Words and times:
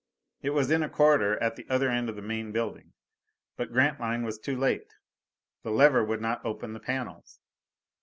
It 0.41 0.49
was 0.49 0.71
in 0.71 0.81
a 0.81 0.89
corridor 0.89 1.37
at 1.43 1.57
the 1.57 1.67
other 1.69 1.87
end 1.91 2.09
of 2.09 2.15
the 2.15 2.23
main 2.23 2.51
building. 2.51 2.93
But 3.55 3.71
Grantline 3.71 4.23
was 4.23 4.39
too 4.39 4.57
late! 4.57 4.95
The 5.61 5.69
lever 5.69 6.03
would 6.03 6.21
not 6.21 6.43
open 6.43 6.73
the 6.73 6.79
panels! 6.79 7.39